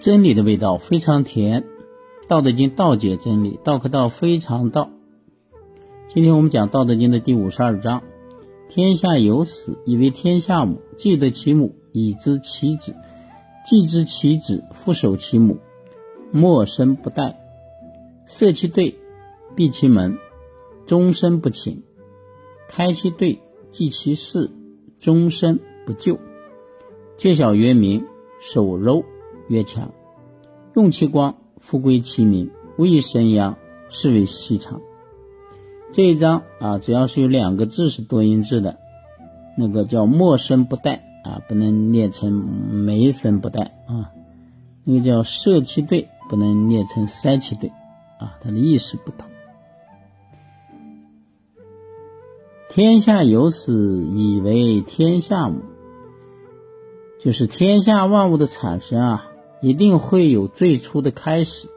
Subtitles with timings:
[0.00, 1.62] 真理的味道非常甜，
[2.28, 4.90] 《道德经》道解真理，道可道非常道。
[6.06, 8.04] 今天我们讲《道德经》的第五十二章：
[8.68, 10.80] 天下有死，以为天下母。
[10.96, 12.92] 既得其母，以知其子；
[13.66, 15.58] 既知其子，复守其母。
[16.30, 17.34] 莫生不殆，
[18.24, 18.96] 塞其兑，
[19.56, 20.16] 闭其门，
[20.86, 21.82] 终身不寝；
[22.68, 23.40] 开其兑，
[23.70, 24.52] 济其事，
[25.00, 26.20] 终身不救。
[27.16, 28.06] 戒小曰明，
[28.40, 29.04] 守柔
[29.48, 29.90] 曰强。
[30.74, 32.50] 用其光，复归其明。
[32.76, 33.56] 未生阳，
[33.88, 34.80] 是为细长。
[35.92, 38.78] 这一章啊，主要是有两个字是多音字的，
[39.56, 44.12] 那个叫莫生不殆啊，不能念成没生不殆啊。
[44.84, 46.08] 那个叫舍其兑。
[46.30, 47.70] 不能念成三七对，
[48.18, 49.26] 啊，它的意思不同。
[52.68, 55.62] 天下有始，以为天下母，
[57.18, 59.26] 就是天下万物的产生啊，
[59.60, 61.68] 一定会有最初的开始，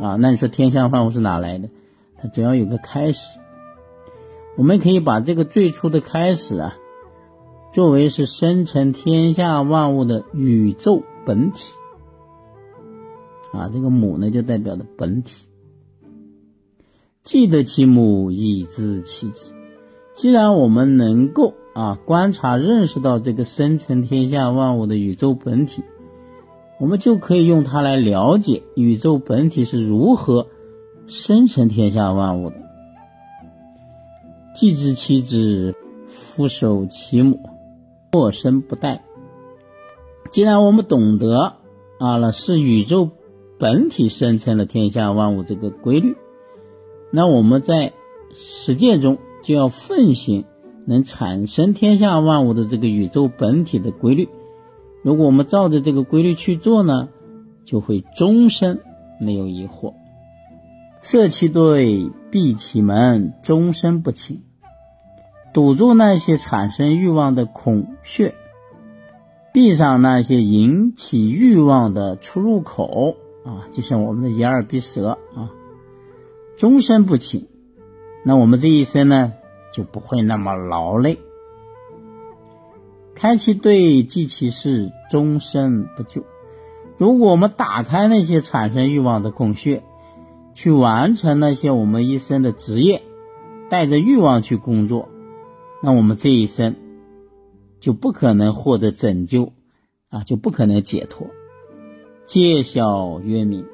[0.00, 1.68] 啊，那你说天下万物是哪来的？
[2.20, 3.38] 它总要有个开始。
[4.56, 6.76] 我们可以把这个最初的开始啊，
[7.72, 11.74] 作为是生成天下万物的宇宙本体。
[13.52, 15.46] 啊，这个母呢，就代表的本体。
[17.22, 19.52] 既得其母，以知其子。
[20.14, 25.82] 既然我们能够啊观察、认识到这个生成天下万物的宇宙本体，
[26.78, 30.48] 我们就可以用它来了解宇宙本体是如何
[31.06, 32.56] 生成天下万物的。
[34.54, 35.74] 既知其子，
[36.06, 37.40] 复守其母，
[38.12, 39.00] 莫生不殆。
[40.30, 41.56] 既然我们懂得
[41.98, 43.10] 啊了，是宇宙。
[43.58, 46.14] 本体生成了天下万物这个规律，
[47.10, 47.94] 那我们在
[48.34, 50.44] 实践中就要奉行
[50.84, 54.28] 能产生天下万物的这个宇宙本体的规律。
[55.06, 57.10] 如果我们照着这个规律去做呢，
[57.64, 58.80] 就会终身
[59.20, 59.94] 没有疑惑。
[61.00, 64.42] 塞其兑，闭其门，终身不侵，
[65.54, 68.34] 堵住那些产生欲望的孔穴，
[69.52, 73.14] 闭上那些引起欲望的出入口。
[73.44, 75.52] 啊，就像我们的眼耳鼻舌啊，
[76.56, 77.46] 终身不侵，
[78.24, 79.34] 那我们这一生呢
[79.72, 81.20] 就不会那么劳累。
[83.16, 86.22] 开其兑，济其事，终身不救。
[86.98, 89.82] 如果我们打开那些产生欲望的孔穴，
[90.52, 93.00] 去完成那些我们一生的职业，
[93.70, 95.08] 带着欲望去工作，
[95.82, 96.76] 那我们这一生
[97.80, 99.54] 就不可能获得拯救
[100.10, 101.28] 啊，就不可能解脱。
[102.26, 103.64] 戒小曰明，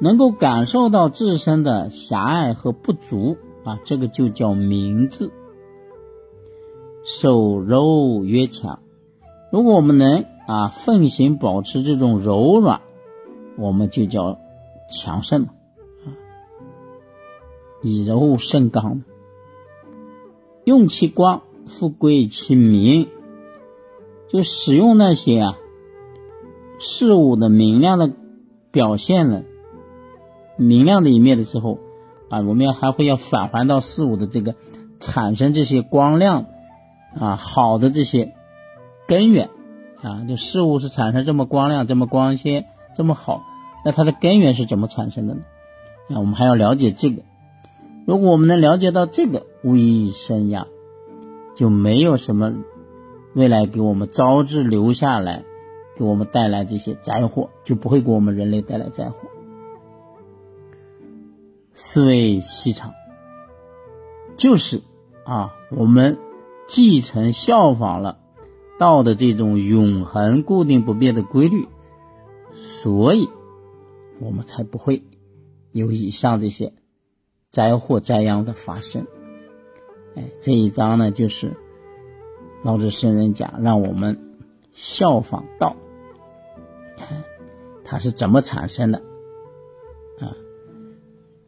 [0.00, 5.30] 能够感受到自身的狭隘和不足啊，这个就叫明智。
[7.04, 8.78] 手柔曰强，
[9.50, 12.80] 如果我们能啊奉行保持这种柔软，
[13.56, 14.38] 我们就叫
[14.88, 16.14] 强盛啊，
[17.82, 19.02] 以柔胜刚。
[20.64, 23.08] 用其光，复归其明，
[24.28, 25.58] 就使用那些啊。
[26.78, 28.12] 事物的明亮的
[28.70, 29.42] 表现了
[30.56, 31.78] 明亮的一面的时候，
[32.28, 34.54] 啊，我们要还会要返还到事物的这个
[35.00, 36.46] 产生这些光亮
[37.18, 38.34] 啊好的这些
[39.06, 39.50] 根源
[40.02, 43.42] 啊，就事物是产生这么光亮、这么光鲜、这么好，
[43.84, 45.42] 那它的根源是怎么产生的呢？
[46.08, 47.22] 啊，我们还要了解这个。
[48.06, 50.66] 如果我们能了解到这个，无一生呀，
[51.54, 52.52] 就没有什么
[53.34, 55.44] 未来给我们招致留下来。
[55.94, 59.28] 给我们带来这些灾祸，就不会给我们人类带来灾祸。
[61.74, 62.94] 思维细长，
[64.38, 64.80] 就是
[65.24, 66.16] 啊，我们
[66.72, 68.18] 继承效仿了
[68.78, 71.68] 道的这种永恒固定不变的规律，
[72.54, 73.28] 所以
[74.20, 75.02] 我们才不会
[75.70, 76.72] 有以上这些
[77.50, 79.06] 灾祸灾殃的发生。
[80.16, 81.52] 哎，这一章呢，就是
[82.62, 84.18] 老子圣人讲，让我们。
[84.74, 85.76] 效仿道，
[87.84, 89.02] 它是怎么产生的？
[90.18, 90.32] 啊，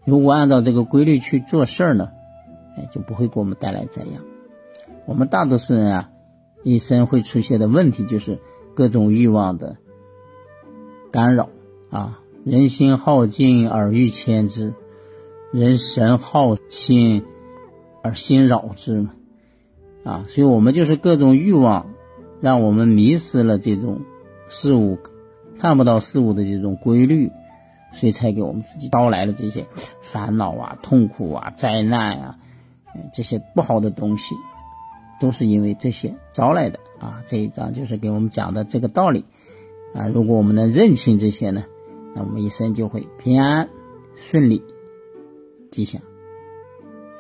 [0.05, 2.11] 如果按照这个规律去做事儿呢，
[2.77, 4.34] 哎，就不会给我们带来灾殃。
[5.07, 6.11] 我们大多数人啊，
[6.63, 8.39] 一生会出现的问题就是
[8.75, 9.77] 各种欲望的
[11.11, 11.49] 干扰
[11.91, 14.75] 啊，人心耗尽而欲牵之，
[15.53, 17.25] 人神耗心
[18.03, 19.11] 而心扰之嘛，
[20.05, 21.87] 啊，所以我们就是各种欲望。
[22.41, 24.03] 让我们迷失了这种
[24.49, 24.99] 事物，
[25.59, 27.33] 看不到事物的这种规律，
[27.95, 29.67] 所以才给我们自己招来了这些
[30.03, 32.39] 烦恼啊、痛苦啊、灾难啊，
[33.15, 34.35] 这些不好的东西，
[35.21, 37.23] 都是因为这些招来的啊。
[37.27, 39.25] 这一章就是给我们讲的这个道理
[39.95, 41.65] 啊，如果我们能认清这些呢，
[42.15, 43.69] 那我们一生就会平安、
[44.17, 44.63] 顺利、
[45.71, 46.01] 吉祥、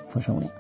[0.08, 0.50] 福寿无量。